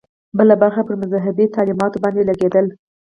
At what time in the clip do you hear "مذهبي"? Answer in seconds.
1.01-1.45